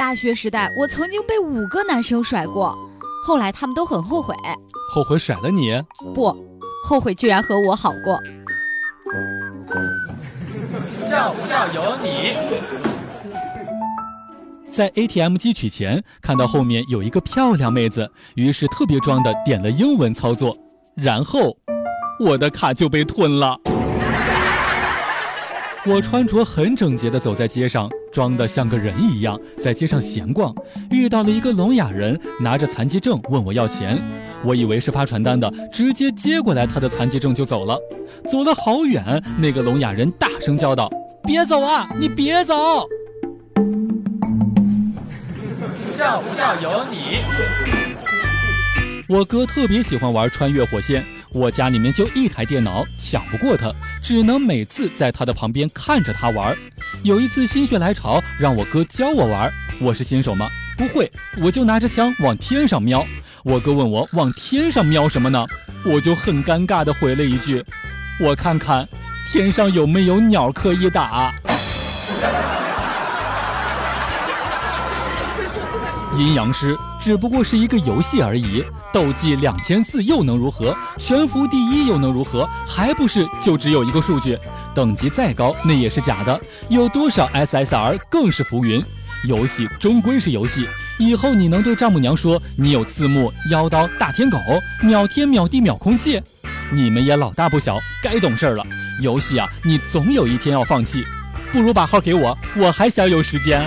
[0.00, 2.74] 大学时代我曾经被五个男生甩过，
[3.22, 4.34] 后来他们都很后悔。
[4.94, 5.78] 后悔甩了你？
[6.14, 6.34] 不，
[6.82, 8.18] 后悔居然和我好过。
[11.06, 12.34] 笑不笑由你。
[14.72, 20.56] 在 ATM 机取钱，看到后面有一个漂亮妹子，于是特别装的点了英文操作，
[20.94, 21.58] 然后
[22.18, 23.60] 我的卡就被吞了。
[25.84, 30.54] 我穿着很整洁的走在街上，装的像个人一样，在街上闲逛，
[30.90, 33.98] 遇到了一个聋哑人，拿着残疾证问我要钱，
[34.44, 37.78] 我以为是发传单的，直接接过来他的残疾证就走了。
[38.28, 40.90] 走了好远，那个聋哑人大声叫道
[41.22, 42.54] ：“别走啊，你别走！”
[45.90, 47.18] 笑不笑由你。
[49.08, 51.04] 我哥特别喜欢玩穿越火线。
[51.32, 53.72] 我家里面就一台电脑，抢不过他，
[54.02, 56.56] 只能每次在他的旁边看着他玩。
[57.02, 59.52] 有一次心血来潮，让我哥教我玩。
[59.80, 60.48] 我是新手吗？
[60.76, 63.06] 不会，我就拿着枪往天上瞄。
[63.44, 65.46] 我哥问我往天上瞄什么呢？
[65.84, 67.64] 我就很尴尬的回了一句
[68.20, 68.86] ：“我看看
[69.30, 71.32] 天上有没有鸟可以打。”
[76.20, 80.76] 阴阳师只不过是一个游戏而已，斗技两千四又能如何？
[80.98, 82.46] 悬浮第一又能如何？
[82.66, 84.38] 还不是就只有一个数据，
[84.74, 86.38] 等级再高那也是假的。
[86.68, 88.84] 有多少 SSR 更是浮云？
[89.26, 90.66] 游戏终归是游戏，
[90.98, 94.38] 以后你能对丈母娘说你有刺目、妖刀、大天狗、
[94.82, 96.22] 秒天秒地秒空气？
[96.70, 98.64] 你们也老大不小，该懂事儿了。
[99.02, 101.02] 游戏啊，你总有一天要放弃，
[101.50, 103.66] 不如把号给我，我还想有时间。